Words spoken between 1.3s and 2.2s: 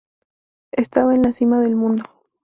cima del mundo.